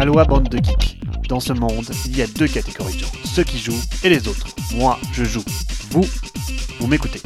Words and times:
Aloha 0.00 0.24
bande 0.24 0.48
de 0.48 0.56
geeks. 0.56 0.98
Dans 1.28 1.40
ce 1.40 1.52
monde, 1.52 1.84
il 2.06 2.16
y 2.16 2.22
a 2.22 2.26
deux 2.26 2.48
catégories 2.48 2.94
de 2.94 3.00
gens, 3.00 3.12
ceux 3.22 3.44
qui 3.44 3.58
jouent 3.58 3.82
et 4.02 4.08
les 4.08 4.28
autres. 4.28 4.46
Moi, 4.74 4.98
je 5.12 5.24
joue. 5.24 5.44
Vous, 5.90 6.06
vous 6.78 6.86
m'écoutez. 6.86 7.20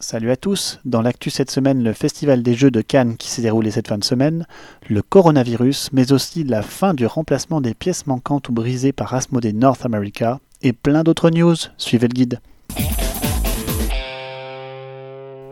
Salut 0.00 0.30
à 0.30 0.36
tous. 0.36 0.80
Dans 0.84 1.00
l'actu 1.00 1.30
cette 1.30 1.50
semaine, 1.50 1.82
le 1.82 1.94
Festival 1.94 2.42
des 2.42 2.52
Jeux 2.52 2.70
de 2.70 2.82
Cannes 2.82 3.16
qui 3.16 3.30
s'est 3.30 3.40
déroulé 3.40 3.70
cette 3.70 3.88
fin 3.88 3.96
de 3.96 4.04
semaine, 4.04 4.46
le 4.86 5.00
coronavirus, 5.00 5.88
mais 5.94 6.12
aussi 6.12 6.44
la 6.44 6.60
fin 6.60 6.92
du 6.92 7.06
remplacement 7.06 7.62
des 7.62 7.72
pièces 7.72 8.06
manquantes 8.06 8.50
ou 8.50 8.52
brisées 8.52 8.92
par 8.92 9.14
Asmodee 9.14 9.54
North 9.54 9.86
America, 9.86 10.40
et 10.60 10.74
plein 10.74 11.04
d'autres 11.04 11.30
news. 11.30 11.56
Suivez 11.78 12.08
le 12.08 12.12
guide. 12.12 12.40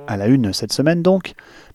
À 0.06 0.18
la 0.18 0.26
une 0.26 0.52
cette 0.52 0.74
semaine 0.74 1.02
donc, 1.02 1.32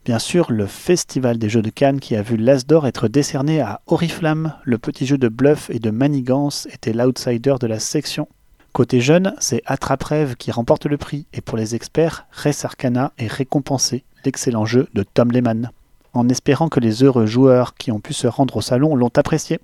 bien 0.08 0.20
sûr 0.20 0.54
le 0.54 0.68
Festival 0.68 1.38
des 1.38 1.50
Jeux 1.50 1.62
de 1.62 1.70
Cannes 1.70 2.00
qui 2.00 2.16
a 2.16 2.22
vu 2.22 2.38
l'As 2.38 2.66
d'or 2.66 2.88
être 2.88 3.10
décerné 3.10 3.60
à 3.60 3.82
Oriflamme, 3.88 4.54
le 4.64 4.78
petit 4.78 5.06
jeu 5.06 5.18
de 5.18 5.28
bluff 5.28 5.70
et 5.70 5.80
de 5.80 5.90
manigance 5.90 6.66
était 6.72 6.94
l'outsider 6.94 7.56
de 7.60 7.68
la 7.68 7.78
section. 7.78 8.30
Côté 8.72 9.02
jeune, 9.02 9.36
c'est 9.40 9.62
Attrape-Rêve 9.66 10.38
qui 10.38 10.52
remporte 10.52 10.86
le 10.86 10.96
prix, 10.96 11.26
et 11.34 11.42
pour 11.42 11.58
les 11.58 11.76
experts, 11.76 12.26
Res 12.32 12.64
Arcana 12.64 13.12
est 13.18 13.30
récompensé, 13.30 14.06
l'excellent 14.24 14.64
jeu 14.64 14.88
de 14.94 15.04
Tom 15.04 15.30
Lehman, 15.30 15.72
en 16.14 16.30
espérant 16.30 16.70
que 16.70 16.80
les 16.80 17.04
heureux 17.04 17.26
joueurs 17.26 17.74
qui 17.76 17.92
ont 17.92 18.00
pu 18.00 18.14
se 18.14 18.28
rendre 18.28 18.56
au 18.56 18.62
salon 18.62 18.96
l'ont 18.96 19.12
apprécié. 19.14 19.60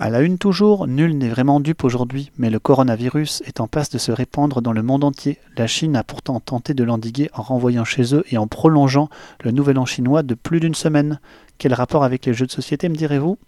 À 0.00 0.10
la 0.10 0.20
une 0.20 0.38
toujours, 0.38 0.86
nul 0.86 1.18
n'est 1.18 1.28
vraiment 1.28 1.58
dupe 1.58 1.82
aujourd'hui, 1.82 2.30
mais 2.38 2.50
le 2.50 2.60
coronavirus 2.60 3.42
est 3.46 3.58
en 3.58 3.66
passe 3.66 3.90
de 3.90 3.98
se 3.98 4.12
répandre 4.12 4.62
dans 4.62 4.72
le 4.72 4.84
monde 4.84 5.02
entier. 5.02 5.38
La 5.56 5.66
Chine 5.66 5.96
a 5.96 6.04
pourtant 6.04 6.38
tenté 6.38 6.72
de 6.72 6.84
l'endiguer 6.84 7.30
en 7.34 7.42
renvoyant 7.42 7.84
chez 7.84 8.14
eux 8.14 8.22
et 8.30 8.38
en 8.38 8.46
prolongeant 8.46 9.08
le 9.42 9.50
nouvel 9.50 9.76
an 9.76 9.86
chinois 9.86 10.22
de 10.22 10.34
plus 10.34 10.60
d'une 10.60 10.76
semaine. 10.76 11.18
Quel 11.58 11.74
rapport 11.74 12.04
avec 12.04 12.26
les 12.26 12.32
jeux 12.32 12.46
de 12.46 12.52
société, 12.52 12.88
me 12.88 12.94
direz-vous? 12.94 13.38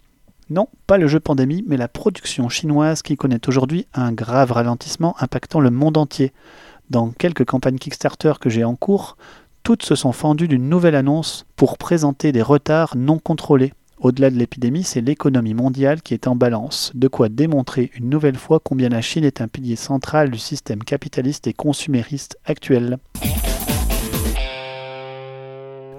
Non, 0.49 0.67
pas 0.87 0.97
le 0.97 1.07
jeu 1.07 1.21
pandémie, 1.21 1.63
mais 1.65 1.77
la 1.77 1.87
production 1.87 2.49
chinoise 2.49 3.01
qui 3.01 3.15
connaît 3.15 3.47
aujourd'hui 3.47 3.87
un 3.93 4.11
grave 4.11 4.51
ralentissement 4.51 5.15
impactant 5.21 5.61
le 5.61 5.71
monde 5.71 5.95
entier. 5.95 6.33
Dans 6.89 7.11
quelques 7.11 7.45
campagnes 7.45 7.77
Kickstarter 7.77 8.33
que 8.41 8.49
j'ai 8.49 8.65
en 8.65 8.75
cours, 8.75 9.15
toutes 9.63 9.83
se 9.83 9.95
sont 9.95 10.11
fendues 10.11 10.49
d'une 10.49 10.67
nouvelle 10.67 10.95
annonce 10.95 11.45
pour 11.55 11.77
présenter 11.77 12.33
des 12.33 12.41
retards 12.41 12.97
non 12.97 13.19
contrôlés. 13.19 13.71
Au-delà 14.01 14.31
de 14.31 14.35
l'épidémie, 14.35 14.83
c'est 14.83 15.01
l'économie 15.01 15.53
mondiale 15.53 16.01
qui 16.01 16.15
est 16.15 16.27
en 16.27 16.35
balance, 16.35 16.91
de 16.95 17.07
quoi 17.07 17.29
démontrer 17.29 17.91
une 17.93 18.09
nouvelle 18.09 18.35
fois 18.35 18.59
combien 18.59 18.89
la 18.89 19.01
Chine 19.01 19.23
est 19.23 19.41
un 19.41 19.47
pilier 19.47 19.75
central 19.75 20.31
du 20.31 20.39
système 20.39 20.83
capitaliste 20.83 21.45
et 21.45 21.53
consumériste 21.53 22.39
actuel. 22.45 22.97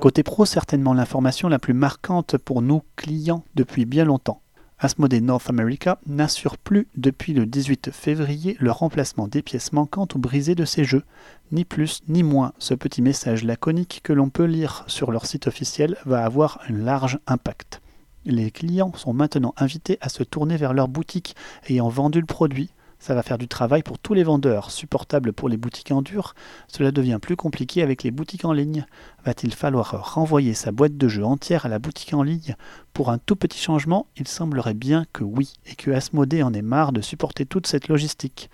Côté 0.00 0.24
pro, 0.24 0.44
certainement 0.44 0.94
l'information 0.94 1.48
la 1.48 1.60
plus 1.60 1.74
marquante 1.74 2.36
pour 2.38 2.60
nous 2.60 2.82
clients 2.96 3.44
depuis 3.54 3.84
bien 3.84 4.04
longtemps. 4.04 4.40
Asmodee 4.80 5.20
North 5.20 5.48
America 5.48 6.00
n'assure 6.08 6.58
plus 6.58 6.88
depuis 6.96 7.34
le 7.34 7.46
18 7.46 7.92
février 7.92 8.56
le 8.58 8.72
remplacement 8.72 9.28
des 9.28 9.42
pièces 9.42 9.72
manquantes 9.72 10.16
ou 10.16 10.18
brisées 10.18 10.56
de 10.56 10.64
ses 10.64 10.82
jeux. 10.82 11.04
Ni 11.52 11.64
plus 11.64 12.00
ni 12.08 12.24
moins, 12.24 12.52
ce 12.58 12.74
petit 12.74 13.00
message 13.00 13.44
laconique 13.44 14.00
que 14.02 14.12
l'on 14.12 14.28
peut 14.28 14.42
lire 14.42 14.82
sur 14.88 15.12
leur 15.12 15.24
site 15.24 15.46
officiel 15.46 15.96
va 16.04 16.24
avoir 16.24 16.58
un 16.68 16.72
large 16.72 17.20
impact. 17.28 17.81
Les 18.24 18.52
clients 18.52 18.92
sont 18.94 19.12
maintenant 19.12 19.52
invités 19.56 19.98
à 20.00 20.08
se 20.08 20.22
tourner 20.22 20.56
vers 20.56 20.74
leur 20.74 20.86
boutique 20.86 21.34
ayant 21.68 21.88
vendu 21.88 22.20
le 22.20 22.26
produit. 22.26 22.70
Ça 23.00 23.16
va 23.16 23.24
faire 23.24 23.36
du 23.36 23.48
travail 23.48 23.82
pour 23.82 23.98
tous 23.98 24.14
les 24.14 24.22
vendeurs, 24.22 24.70
supportable 24.70 25.32
pour 25.32 25.48
les 25.48 25.56
boutiques 25.56 25.90
en 25.90 26.02
dur. 26.02 26.34
Cela 26.68 26.92
devient 26.92 27.18
plus 27.20 27.34
compliqué 27.34 27.82
avec 27.82 28.04
les 28.04 28.12
boutiques 28.12 28.44
en 28.44 28.52
ligne. 28.52 28.86
Va-t-il 29.24 29.52
falloir 29.52 30.14
renvoyer 30.14 30.54
sa 30.54 30.70
boîte 30.70 30.96
de 30.96 31.08
jeux 31.08 31.24
entière 31.24 31.66
à 31.66 31.68
la 31.68 31.80
boutique 31.80 32.14
en 32.14 32.22
ligne? 32.22 32.54
Pour 32.92 33.10
un 33.10 33.18
tout 33.18 33.34
petit 33.34 33.58
changement, 33.58 34.06
il 34.16 34.28
semblerait 34.28 34.74
bien 34.74 35.04
que 35.12 35.24
oui, 35.24 35.54
et 35.66 35.74
que 35.74 35.90
Asmodée 35.90 36.44
en 36.44 36.54
ait 36.54 36.62
marre 36.62 36.92
de 36.92 37.00
supporter 37.00 37.44
toute 37.44 37.66
cette 37.66 37.88
logistique. 37.88 38.50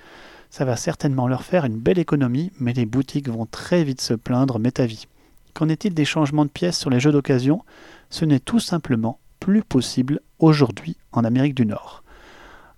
Ça 0.49 0.65
va 0.65 0.77
certainement 0.77 1.29
leur 1.29 1.43
faire 1.43 1.67
une 1.67 1.79
belle 1.79 1.99
économie, 1.99 2.51
mais 2.59 2.73
les 2.73 2.87
boutiques 2.87 3.29
vont 3.29 3.45
très 3.45 3.85
vite 3.85 4.01
se 4.01 4.15
plaindre, 4.15 4.59
m'est 4.59 4.81
avis. 4.81 5.09
Qu'en 5.53 5.69
est-il 5.69 5.93
des 5.93 6.07
changements 6.07 6.47
de 6.47 6.51
pièces 6.51 6.79
sur 6.79 6.89
les 6.89 7.01
jeux 7.01 7.13
d'occasion? 7.13 7.65
Ce 8.09 8.25
n'est 8.25 8.41
tout 8.41 8.61
simplement 8.61 9.19
plus 9.41 9.63
possible 9.63 10.21
aujourd'hui 10.39 10.97
en 11.13 11.25
Amérique 11.25 11.55
du 11.55 11.67
Nord. 11.67 12.03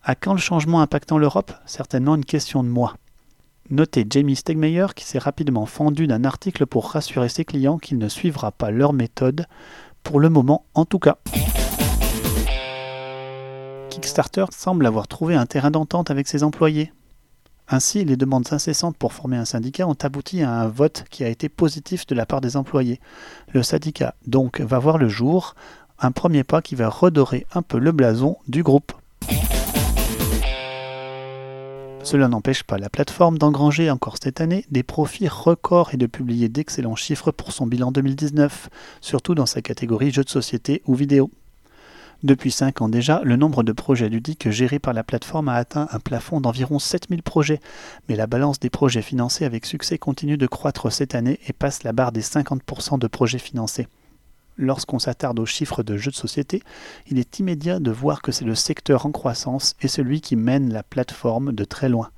À 0.02 0.14
quand 0.14 0.32
le 0.32 0.38
changement 0.38 0.80
impactant 0.80 1.18
l'Europe? 1.18 1.52
Certainement 1.66 2.14
une 2.14 2.24
question 2.24 2.62
de 2.62 2.68
moi. 2.68 2.94
Notez 3.68 4.06
Jamie 4.08 4.36
Stegmeyer 4.36 4.86
qui 4.96 5.04
s'est 5.04 5.18
rapidement 5.18 5.66
fendu 5.66 6.06
d'un 6.06 6.24
article 6.24 6.66
pour 6.66 6.90
rassurer 6.90 7.28
ses 7.28 7.44
clients 7.44 7.78
qu'il 7.78 7.98
ne 7.98 8.08
suivra 8.08 8.50
pas 8.50 8.70
leur 8.70 8.92
méthode, 8.92 9.46
pour 10.02 10.18
le 10.18 10.28
moment 10.28 10.64
en 10.74 10.84
tout 10.84 10.98
cas. 10.98 11.18
Kickstarter 13.90 14.46
semble 14.50 14.86
avoir 14.86 15.06
trouvé 15.06 15.34
un 15.34 15.46
terrain 15.46 15.70
d'entente 15.70 16.10
avec 16.10 16.26
ses 16.26 16.42
employés. 16.42 16.92
Ainsi, 17.72 18.04
les 18.04 18.16
demandes 18.16 18.48
incessantes 18.50 18.96
pour 18.96 19.12
former 19.12 19.36
un 19.36 19.44
syndicat 19.44 19.86
ont 19.86 19.96
abouti 20.02 20.42
à 20.42 20.50
un 20.50 20.66
vote 20.66 21.04
qui 21.08 21.22
a 21.22 21.28
été 21.28 21.48
positif 21.48 22.04
de 22.06 22.16
la 22.16 22.26
part 22.26 22.40
des 22.40 22.56
employés. 22.56 22.98
Le 23.52 23.62
syndicat 23.62 24.16
donc 24.26 24.60
va 24.60 24.80
voir 24.80 24.98
le 24.98 25.08
jour, 25.08 25.54
un 26.00 26.12
premier 26.12 26.44
pas 26.44 26.62
qui 26.62 26.74
va 26.74 26.88
redorer 26.88 27.46
un 27.52 27.62
peu 27.62 27.78
le 27.78 27.92
blason 27.92 28.38
du 28.48 28.62
groupe. 28.62 28.92
Cela 32.02 32.28
n'empêche 32.28 32.64
pas 32.64 32.78
la 32.78 32.88
plateforme 32.88 33.36
d'engranger 33.36 33.90
encore 33.90 34.16
cette 34.20 34.40
année 34.40 34.64
des 34.70 34.82
profits 34.82 35.28
records 35.28 35.92
et 35.92 35.98
de 35.98 36.06
publier 36.06 36.48
d'excellents 36.48 36.96
chiffres 36.96 37.30
pour 37.30 37.52
son 37.52 37.66
bilan 37.66 37.92
2019, 37.92 38.70
surtout 39.02 39.34
dans 39.34 39.46
sa 39.46 39.60
catégorie 39.60 40.10
jeux 40.10 40.24
de 40.24 40.30
société 40.30 40.82
ou 40.86 40.94
vidéo. 40.94 41.30
Depuis 42.22 42.50
5 42.50 42.82
ans 42.82 42.88
déjà, 42.88 43.20
le 43.22 43.36
nombre 43.36 43.62
de 43.62 43.72
projets 43.72 44.08
ludiques 44.08 44.50
gérés 44.50 44.78
par 44.78 44.92
la 44.92 45.04
plateforme 45.04 45.48
a 45.48 45.54
atteint 45.54 45.88
un 45.90 46.00
plafond 46.00 46.40
d'environ 46.40 46.78
7000 46.78 47.22
projets, 47.22 47.60
mais 48.08 48.16
la 48.16 48.26
balance 48.26 48.60
des 48.60 48.70
projets 48.70 49.02
financés 49.02 49.44
avec 49.44 49.64
succès 49.64 49.98
continue 49.98 50.36
de 50.36 50.46
croître 50.46 50.90
cette 50.90 51.14
année 51.14 51.38
et 51.46 51.52
passe 51.52 51.82
la 51.82 51.92
barre 51.92 52.12
des 52.12 52.22
50% 52.22 52.98
de 52.98 53.06
projets 53.06 53.38
financés 53.38 53.86
lorsqu'on 54.60 54.98
s'attarde 54.98 55.38
aux 55.38 55.46
chiffres 55.46 55.82
de 55.82 55.96
jeux 55.96 56.10
de 56.10 56.16
société, 56.16 56.62
il 57.08 57.18
est 57.18 57.38
immédiat 57.38 57.80
de 57.80 57.90
voir 57.90 58.22
que 58.22 58.32
c'est 58.32 58.44
le 58.44 58.54
secteur 58.54 59.06
en 59.06 59.10
croissance 59.10 59.74
et 59.80 59.88
celui 59.88 60.20
qui 60.20 60.36
mène 60.36 60.72
la 60.72 60.82
plateforme 60.82 61.52
de 61.52 61.64
très 61.64 61.88
loin. 61.88 62.10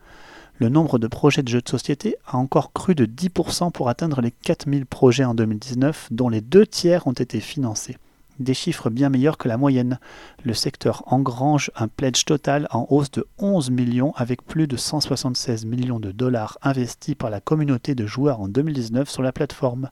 Le 0.59 0.69
nombre 0.69 0.99
de 0.99 1.07
projets 1.07 1.43
de 1.43 1.49
jeux 1.49 1.63
de 1.63 1.69
société 1.69 2.17
a 2.27 2.37
encore 2.37 2.73
cru 2.73 2.95
de 2.95 3.07
10% 3.07 3.73
pour 3.73 3.89
atteindre 3.89 4.21
les 4.21 4.31
4000 4.31 4.87
projets 4.87 5.25
en 5.25 5.35
2019, 5.35 6.09
dont 6.11 6.29
les 6.29 6.41
deux 6.41 6.67
tiers 6.67 7.07
ont 7.07 7.13
été 7.13 7.41
financés. 7.41 7.97
Des 8.39 8.55
chiffres 8.55 8.91
bien 8.91 9.09
meilleurs 9.09 9.39
que 9.39 9.49
la 9.49 9.57
moyenne. 9.57 9.99
Le 10.43 10.55
secteur 10.55 11.05
engrange 11.07 11.71
un 11.77 11.89
pledge 11.89 12.25
total 12.25 12.67
en 12.71 12.87
hausse 12.91 13.11
de 13.11 13.27
11 13.39 13.71
millions 13.71 14.13
avec 14.17 14.43
plus 14.43 14.67
de 14.67 14.77
176 14.77 15.67
millions 15.67 16.01
de 16.01 16.13
dollars 16.13 16.59
investis 16.63 17.15
par 17.15 17.31
la 17.31 17.41
communauté 17.41 17.95
de 17.95 18.07
joueurs 18.07 18.41
en 18.41 18.49
2019 18.49 19.09
sur 19.09 19.23
la 19.23 19.33
plateforme. 19.33 19.91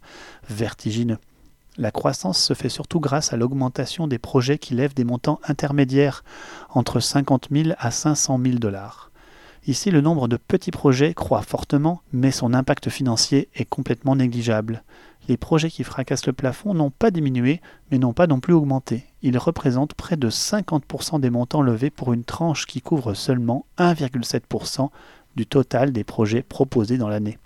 Vertigineux. 0.49 1.19
La 1.80 1.91
croissance 1.91 2.38
se 2.38 2.52
fait 2.52 2.68
surtout 2.68 3.00
grâce 3.00 3.32
à 3.32 3.38
l'augmentation 3.38 4.06
des 4.06 4.18
projets 4.18 4.58
qui 4.58 4.74
lèvent 4.74 4.92
des 4.92 5.04
montants 5.04 5.41
intermédiaires, 5.48 6.24
entre 6.68 7.00
50 7.00 7.48
000 7.50 7.70
à 7.78 7.91
500 7.91 8.38
000 8.44 8.58
dollars. 8.58 9.10
Ici, 9.66 9.91
le 9.91 10.02
nombre 10.02 10.28
de 10.28 10.36
petits 10.36 10.72
projets 10.72 11.14
croît 11.14 11.41
fortement, 11.41 12.02
mais 12.12 12.32
son 12.32 12.52
impact 12.52 12.91
financier 12.91 13.48
est 13.54 13.64
complètement 13.64 14.14
négligeable. 14.14 14.82
Les 15.26 15.38
projets 15.38 15.70
qui 15.70 15.82
fracassent 15.82 16.26
le 16.26 16.34
plafond 16.34 16.74
n'ont 16.74 16.91
pas 16.91 17.10
diminué, 17.10 17.62
mais 17.91 17.97
n'ont 17.97 18.12
pas 18.12 18.26
non 18.26 18.41
plus 18.41 18.52
augmenté. 18.52 19.06
Ils 19.22 19.38
représentent 19.38 19.94
près 19.94 20.18
de 20.18 20.28
50% 20.28 21.18
des 21.18 21.30
montants 21.30 21.62
levés 21.62 21.88
pour 21.88 22.12
une 22.12 22.24
tranche 22.24 22.66
qui 22.66 22.82
couvre 22.82 23.14
seulement 23.14 23.64
1,7% 23.78 24.91
du 25.34 25.47
total 25.47 25.92
des 25.92 26.04
projets 26.04 26.42
proposés 26.42 26.98
dans 26.98 27.08
l'année. 27.08 27.38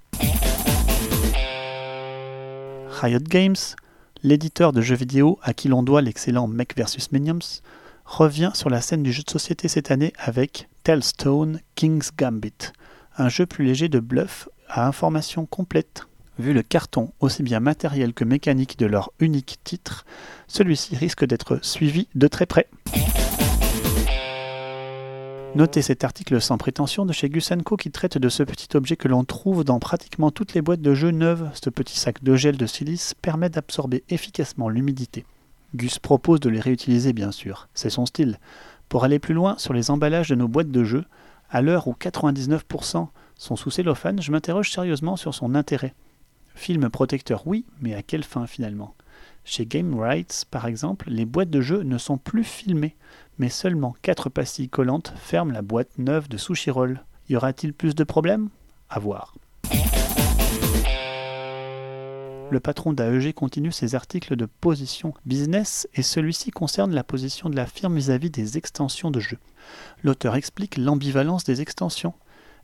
Riot 3.00 3.20
Games 3.20 3.54
l'éditeur 4.24 4.72
de 4.72 4.80
jeux 4.80 4.96
vidéo 4.96 5.38
à 5.42 5.52
qui 5.52 5.68
l'on 5.68 5.82
doit 5.82 6.02
l'excellent 6.02 6.48
Mech 6.48 6.74
vs 6.76 7.12
Minions 7.12 7.60
revient 8.06 8.50
sur 8.54 8.70
la 8.70 8.80
scène 8.80 9.02
du 9.02 9.12
jeu 9.12 9.22
de 9.22 9.30
société 9.30 9.68
cette 9.68 9.90
année 9.90 10.12
avec 10.18 10.68
Tellstone 10.82 11.60
King's 11.76 12.10
Gambit, 12.16 12.72
un 13.18 13.28
jeu 13.28 13.46
plus 13.46 13.64
léger 13.64 13.88
de 13.88 14.00
bluff 14.00 14.48
à 14.68 14.86
information 14.86 15.46
complète. 15.46 16.06
Vu 16.38 16.52
le 16.52 16.62
carton 16.62 17.12
aussi 17.20 17.42
bien 17.42 17.60
matériel 17.60 18.12
que 18.12 18.24
mécanique 18.24 18.78
de 18.78 18.86
leur 18.86 19.12
unique 19.20 19.58
titre, 19.62 20.04
celui-ci 20.48 20.96
risque 20.96 21.24
d'être 21.24 21.58
suivi 21.62 22.08
de 22.14 22.26
très 22.26 22.46
près. 22.46 22.68
Notez 25.54 25.82
cet 25.82 26.02
article 26.02 26.40
sans 26.40 26.58
prétention 26.58 27.06
de 27.06 27.12
chez 27.12 27.28
Gusenko 27.28 27.76
qui 27.76 27.92
traite 27.92 28.18
de 28.18 28.28
ce 28.28 28.42
petit 28.42 28.76
objet 28.76 28.96
que 28.96 29.06
l'on 29.06 29.22
trouve 29.22 29.62
dans 29.62 29.78
pratiquement 29.78 30.32
toutes 30.32 30.52
les 30.52 30.62
boîtes 30.62 30.80
de 30.80 30.94
jeux 30.94 31.12
neuves. 31.12 31.48
Ce 31.54 31.70
petit 31.70 31.96
sac 31.96 32.24
de 32.24 32.34
gel 32.34 32.56
de 32.56 32.66
silice 32.66 33.14
permet 33.22 33.50
d'absorber 33.50 34.02
efficacement 34.08 34.68
l'humidité. 34.68 35.24
Gus 35.76 36.00
propose 36.00 36.40
de 36.40 36.50
les 36.50 36.58
réutiliser 36.58 37.12
bien 37.12 37.30
sûr, 37.30 37.68
c'est 37.72 37.88
son 37.88 38.04
style. 38.04 38.40
Pour 38.88 39.04
aller 39.04 39.20
plus 39.20 39.32
loin 39.32 39.56
sur 39.56 39.74
les 39.74 39.92
emballages 39.92 40.28
de 40.28 40.34
nos 40.34 40.48
boîtes 40.48 40.72
de 40.72 40.82
jeux, 40.82 41.04
à 41.50 41.62
l'heure 41.62 41.86
où 41.86 41.92
99% 41.92 43.06
sont 43.38 43.56
sous 43.56 43.70
cellophane, 43.70 44.20
je 44.20 44.32
m'interroge 44.32 44.72
sérieusement 44.72 45.14
sur 45.14 45.36
son 45.36 45.54
intérêt. 45.54 45.94
Film 46.56 46.90
protecteur 46.90 47.46
oui, 47.46 47.64
mais 47.80 47.94
à 47.94 48.02
quelle 48.02 48.24
fin 48.24 48.48
finalement? 48.48 48.96
Chez 49.44 49.66
Game 49.66 49.98
Rights, 49.98 50.46
par 50.50 50.66
exemple, 50.66 51.10
les 51.10 51.26
boîtes 51.26 51.50
de 51.50 51.60
jeux 51.60 51.82
ne 51.82 51.98
sont 51.98 52.16
plus 52.16 52.44
filmées, 52.44 52.96
mais 53.38 53.48
seulement 53.48 53.94
4 54.02 54.28
pastilles 54.28 54.68
collantes 54.68 55.12
ferment 55.16 55.52
la 55.52 55.62
boîte 55.62 55.98
neuve 55.98 56.28
de 56.28 56.36
Sushi 56.36 56.70
Roll. 56.70 57.02
Y 57.28 57.36
aura-t-il 57.36 57.72
plus 57.72 57.94
de 57.94 58.04
problèmes? 58.04 58.48
À 58.88 58.98
voir. 58.98 59.34
Le 62.50 62.60
patron 62.60 62.92
d'AEG 62.92 63.32
continue 63.32 63.72
ses 63.72 63.94
articles 63.94 64.36
de 64.36 64.46
position 64.46 65.14
business 65.24 65.88
et 65.94 66.02
celui-ci 66.02 66.50
concerne 66.50 66.94
la 66.94 67.02
position 67.02 67.48
de 67.48 67.56
la 67.56 67.66
firme 67.66 67.96
vis-à-vis 67.96 68.30
des 68.30 68.58
extensions 68.58 69.10
de 69.10 69.18
jeux. 69.18 69.38
L'auteur 70.02 70.36
explique 70.36 70.76
l'ambivalence 70.76 71.44
des 71.44 71.62
extensions. 71.62 72.12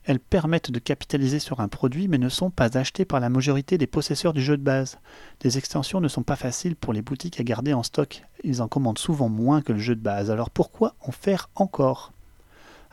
Elles 0.04 0.20
permettent 0.20 0.70
de 0.70 0.78
capitaliser 0.78 1.38
sur 1.38 1.60
un 1.60 1.68
produit 1.68 2.08
mais 2.08 2.18
ne 2.18 2.28
sont 2.28 2.50
pas 2.50 2.78
achetées 2.78 3.04
par 3.04 3.20
la 3.20 3.28
majorité 3.28 3.78
des 3.78 3.86
possesseurs 3.86 4.32
du 4.32 4.42
jeu 4.42 4.56
de 4.56 4.62
base. 4.62 4.98
Des 5.40 5.58
extensions 5.58 6.00
ne 6.00 6.08
sont 6.08 6.22
pas 6.22 6.36
faciles 6.36 6.76
pour 6.76 6.92
les 6.92 7.02
boutiques 7.02 7.38
à 7.38 7.44
garder 7.44 7.74
en 7.74 7.82
stock. 7.82 8.22
Ils 8.42 8.62
en 8.62 8.68
commandent 8.68 8.98
souvent 8.98 9.28
moins 9.28 9.60
que 9.62 9.72
le 9.72 9.78
jeu 9.78 9.94
de 9.94 10.00
base. 10.00 10.30
Alors 10.30 10.50
pourquoi 10.50 10.94
en 11.00 11.12
faire 11.12 11.50
encore? 11.54 12.12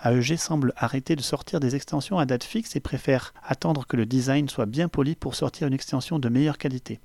AEG 0.03 0.37
semble 0.37 0.73
arrêter 0.75 1.15
de 1.15 1.21
sortir 1.21 1.59
des 1.59 1.75
extensions 1.75 2.19
à 2.19 2.25
date 2.25 2.43
fixe 2.43 2.75
et 2.75 2.79
préfère 2.79 3.33
attendre 3.43 3.87
que 3.87 3.97
le 3.97 4.05
design 4.05 4.47
soit 4.47 4.67
bien 4.67 4.89
poli 4.89 5.15
pour 5.15 5.33
sortir 5.33 5.67
une 5.67 5.73
extension 5.73 6.19
de 6.19 6.29
meilleure 6.29 6.59
qualité. 6.59 6.99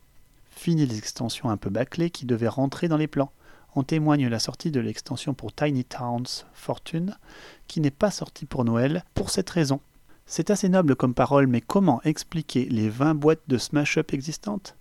Fini 0.51 0.85
les 0.85 0.99
extensions 0.99 1.49
un 1.49 1.57
peu 1.57 1.71
bâclées 1.71 2.11
qui 2.11 2.27
devaient 2.27 2.49
rentrer 2.49 2.89
dans 2.89 2.99
les 2.99 3.07
plans. 3.07 3.33
En 3.75 3.83
témoigne 3.83 4.29
la 4.29 4.39
sortie 4.39 4.71
de 4.71 4.81
l'extension 4.81 5.33
pour 5.33 5.55
Tiny 5.55 5.85
Towns 5.85 6.45
Fortune, 6.53 7.17
qui 7.67 7.81
n'est 7.81 7.91
pas 7.91 8.11
sortie 8.11 8.45
pour 8.45 8.67
Noël 8.67 9.05
pour 9.15 9.31
cette 9.31 9.49
raison. 9.49 9.81
C'est 10.35 10.49
assez 10.49 10.71
noble 10.71 10.97
comme 10.97 11.13
parole, 11.13 11.47
mais 11.47 11.61
comment 11.61 12.01
expliquer 12.05 12.65
les 12.65 12.89
20 12.89 13.17
boîtes 13.17 13.43
de 13.49 13.59
Smash 13.59 13.99
Up 13.99 14.15
existantes? 14.15 14.79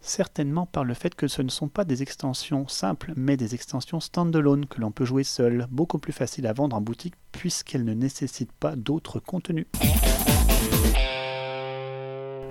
Certainement 0.00 0.64
par 0.64 0.84
le 0.84 0.94
fait 0.94 1.14
que 1.14 1.28
ce 1.28 1.42
ne 1.42 1.50
sont 1.50 1.68
pas 1.68 1.84
des 1.84 2.00
extensions 2.00 2.66
simples, 2.66 3.12
mais 3.14 3.36
des 3.36 3.54
extensions 3.54 4.00
standalone 4.00 4.64
que 4.64 4.80
l'on 4.80 4.92
peut 4.92 5.04
jouer 5.04 5.22
seul, 5.22 5.66
beaucoup 5.70 5.98
plus 5.98 6.14
facile 6.14 6.46
à 6.46 6.54
vendre 6.54 6.74
en 6.74 6.80
boutique 6.80 7.12
puisqu'elles 7.30 7.84
ne 7.84 7.92
nécessitent 7.92 8.52
pas 8.52 8.74
d'autres 8.74 9.20
contenus. 9.20 9.66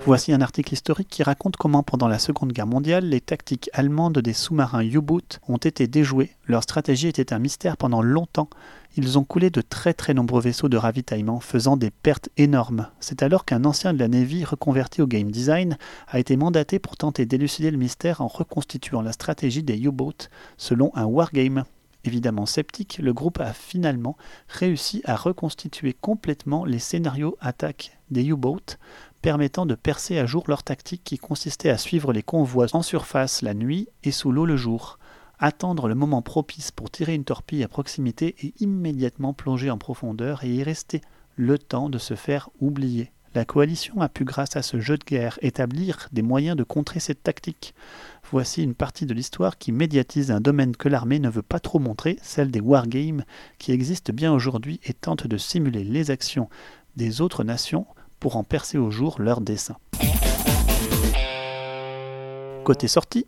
Voici 0.06 0.32
un 0.32 0.40
article 0.40 0.72
historique 0.72 1.08
qui 1.08 1.24
raconte 1.24 1.56
comment 1.56 1.82
pendant 1.82 2.06
la 2.06 2.20
Seconde 2.20 2.52
Guerre 2.52 2.68
mondiale, 2.68 3.06
les 3.06 3.20
tactiques 3.20 3.68
allemandes 3.72 4.20
des 4.20 4.34
sous-marins 4.34 4.84
U-boot 4.84 5.40
ont 5.48 5.56
été 5.56 5.88
déjouées. 5.88 6.30
Leur 6.46 6.62
stratégie 6.62 7.08
était 7.08 7.32
un 7.32 7.40
mystère 7.40 7.76
pendant 7.76 8.02
longtemps. 8.02 8.48
Ils 8.96 9.18
ont 9.18 9.24
coulé 9.24 9.50
de 9.50 9.60
très 9.62 9.94
très 9.94 10.14
nombreux 10.14 10.40
vaisseaux 10.40 10.68
de 10.68 10.76
ravitaillement, 10.76 11.40
faisant 11.40 11.76
des 11.76 11.90
pertes 11.90 12.28
énormes. 12.36 12.86
C'est 13.00 13.24
alors 13.24 13.44
qu'un 13.44 13.64
ancien 13.64 13.92
de 13.92 13.98
la 13.98 14.06
Navy 14.06 14.44
reconverti 14.44 15.02
au 15.02 15.08
game 15.08 15.32
design 15.32 15.76
a 16.06 16.20
été 16.20 16.36
mandaté 16.36 16.78
pour 16.78 16.96
tenter 16.96 17.26
d'élucider 17.26 17.72
le 17.72 17.76
mystère 17.76 18.20
en 18.20 18.28
reconstituant 18.28 19.02
la 19.02 19.10
stratégie 19.10 19.64
des 19.64 19.76
U-boats 19.76 20.28
selon 20.56 20.92
un 20.94 21.06
wargame. 21.06 21.64
Évidemment 22.06 22.46
sceptique, 22.46 22.98
le 23.02 23.12
groupe 23.12 23.40
a 23.40 23.52
finalement 23.52 24.16
réussi 24.48 25.02
à 25.04 25.16
reconstituer 25.16 25.92
complètement 25.92 26.64
les 26.64 26.78
scénarios 26.78 27.36
attaques 27.40 27.98
des 28.10 28.24
U-boats 28.24 28.78
permettant 29.22 29.66
de 29.66 29.74
percer 29.74 30.16
à 30.20 30.24
jour 30.24 30.44
leur 30.46 30.62
tactique 30.62 31.02
qui 31.02 31.18
consistait 31.18 31.68
à 31.68 31.78
suivre 31.78 32.12
les 32.12 32.22
convois 32.22 32.68
en 32.74 32.82
surface 32.82 33.42
la 33.42 33.54
nuit 33.54 33.88
et 34.04 34.12
sous 34.12 34.30
l'eau 34.30 34.46
le 34.46 34.56
jour, 34.56 35.00
attendre 35.40 35.88
le 35.88 35.96
moment 35.96 36.22
propice 36.22 36.70
pour 36.70 36.92
tirer 36.92 37.14
une 37.14 37.24
torpille 37.24 37.64
à 37.64 37.68
proximité 37.68 38.36
et 38.40 38.54
immédiatement 38.60 39.34
plonger 39.34 39.70
en 39.70 39.78
profondeur 39.78 40.44
et 40.44 40.54
y 40.54 40.62
rester 40.62 41.00
le 41.34 41.58
temps 41.58 41.90
de 41.90 41.98
se 41.98 42.14
faire 42.14 42.50
oublier. 42.60 43.10
La 43.36 43.44
coalition 43.44 44.00
a 44.00 44.08
pu, 44.08 44.24
grâce 44.24 44.56
à 44.56 44.62
ce 44.62 44.80
jeu 44.80 44.96
de 44.96 45.04
guerre, 45.04 45.38
établir 45.42 46.08
des 46.10 46.22
moyens 46.22 46.56
de 46.56 46.62
contrer 46.62 47.00
cette 47.00 47.22
tactique. 47.22 47.74
Voici 48.30 48.62
une 48.62 48.74
partie 48.74 49.04
de 49.04 49.12
l'histoire 49.12 49.58
qui 49.58 49.72
médiatise 49.72 50.30
un 50.30 50.40
domaine 50.40 50.74
que 50.74 50.88
l'armée 50.88 51.18
ne 51.18 51.28
veut 51.28 51.42
pas 51.42 51.60
trop 51.60 51.78
montrer, 51.78 52.18
celle 52.22 52.50
des 52.50 52.60
wargames, 52.60 53.24
qui 53.58 53.72
existent 53.72 54.14
bien 54.14 54.32
aujourd'hui 54.32 54.80
et 54.84 54.94
tentent 54.94 55.26
de 55.26 55.36
simuler 55.36 55.84
les 55.84 56.10
actions 56.10 56.48
des 56.96 57.20
autres 57.20 57.44
nations 57.44 57.86
pour 58.20 58.38
en 58.38 58.42
percer 58.42 58.78
au 58.78 58.90
jour 58.90 59.16
leur 59.20 59.42
dessin. 59.42 59.76
Côté 62.64 62.88
sortie, 62.88 63.26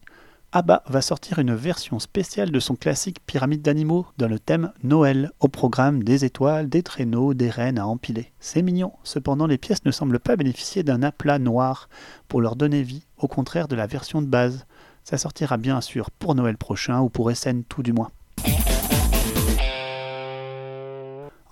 ABBA 0.50 0.82
va 0.86 1.02
sortir 1.02 1.40
une 1.40 1.54
version 1.54 1.98
spéciale 1.98 2.50
de 2.50 2.58
son 2.58 2.74
classique 2.74 3.18
Pyramide 3.26 3.60
d'animaux 3.60 4.06
dans 4.16 4.28
le 4.28 4.38
thème 4.38 4.72
Noël, 4.82 5.30
au 5.40 5.48
programme 5.48 6.02
des 6.02 6.24
étoiles, 6.24 6.70
des 6.70 6.82
traîneaux, 6.82 7.34
des 7.34 7.50
rennes 7.50 7.78
à 7.78 7.86
empiler. 7.86 8.32
C'est 8.40 8.62
mignon, 8.62 8.94
cependant 9.04 9.46
les 9.46 9.58
pièces 9.58 9.84
ne 9.84 9.90
semblent 9.90 10.18
pas 10.18 10.36
bénéficier 10.36 10.82
d'un 10.82 11.02
aplat 11.02 11.38
noir 11.38 11.90
pour 12.28 12.40
leur 12.40 12.56
donner 12.56 12.82
vie, 12.82 13.04
au 13.18 13.28
contraire 13.28 13.68
de 13.68 13.76
la 13.76 13.86
version 13.86 14.22
de 14.22 14.26
base. 14.26 14.64
Ça 15.04 15.18
sortira 15.18 15.58
bien 15.58 15.82
sûr 15.82 16.10
pour 16.10 16.34
Noël 16.34 16.56
prochain 16.56 17.00
ou 17.00 17.10
pour 17.10 17.30
SN 17.30 17.62
tout 17.64 17.82
du 17.82 17.92
moins. 17.92 18.10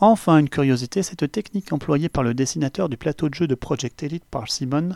Enfin, 0.01 0.39
une 0.39 0.51
curiosité, 0.51 1.03
cette 1.03 1.33
technique 1.33 1.73
employée 1.73 2.11
par 2.11 2.23
le 2.23 2.35
dessinateur 2.35 2.91
du 2.91 2.99
plateau 2.99 3.31
de 3.31 3.35
jeu 3.35 3.47
de 3.47 3.55
Project 3.55 4.03
Elite 4.03 4.27
par 4.27 4.51
Simon, 4.51 4.91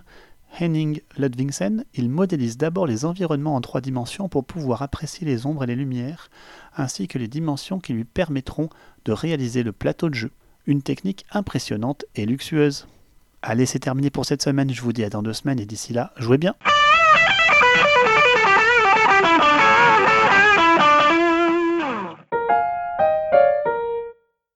Henning 0.59 1.01
Ludvigsen, 1.17 1.85
il 1.95 2.11
modélise 2.11 2.57
d'abord 2.57 2.87
les 2.87 3.05
environnements 3.05 3.55
en 3.55 3.61
trois 3.61 3.81
dimensions 3.81 4.29
pour 4.29 4.45
pouvoir 4.45 4.83
apprécier 4.83 5.27
les 5.27 5.47
ombres 5.47 5.65
et 5.65 5.67
les 5.67 5.77
lumières, 5.77 6.31
ainsi 6.77 7.09
que 7.09 7.19
les 7.19 7.29
dimensions 7.29 7.79
qui 7.79 7.93
lui 7.93 8.05
permettront 8.05 8.69
de 9.05 9.13
réaliser 9.13 9.63
le 9.63 9.73
plateau 9.73 10.09
de 10.09 10.15
jeu. 10.15 10.31
Une 10.67 10.83
technique 10.83 11.25
impressionnante 11.33 12.05
et 12.15 12.27
luxueuse. 12.27 12.87
Allez, 13.43 13.67
c'est 13.67 13.79
terminé 13.79 14.11
pour 14.11 14.27
cette 14.27 14.43
semaine, 14.43 14.73
je 14.73 14.83
vous 14.83 14.93
dis 14.93 15.05
à 15.05 15.09
dans 15.09 15.23
deux 15.23 15.33
semaines 15.33 15.61
et 15.61 15.67
d'ici 15.67 15.93
là, 15.93 16.13
jouez 16.17 16.39
bien 16.39 16.55